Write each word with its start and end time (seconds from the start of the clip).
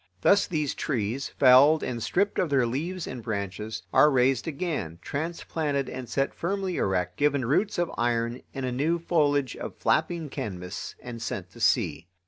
Thus 0.21 0.47
these 0.47 0.73
trees, 0.73 1.29
felled 1.29 1.83
and 1.83 2.01
stripped 2.01 2.39
of 2.39 2.49
their 2.49 2.65
leaves 2.65 3.05
and 3.05 3.21
branches, 3.21 3.83
are 3.93 4.09
raised 4.09 4.47
again, 4.47 4.97
transplanted 4.99 5.87
and 5.87 6.09
set 6.09 6.33
firmly 6.33 6.77
erect, 6.77 7.17
given 7.17 7.45
roots 7.45 7.77
of 7.77 7.91
iron 7.99 8.41
and 8.51 8.65
a 8.65 8.71
new 8.71 8.97
foliage 8.97 9.55
of 9.55 9.75
flapping 9.77 10.27
canvas, 10.29 10.95
and 11.03 11.21
sent 11.21 11.51
to 11.51 11.59
sea. 11.59 12.07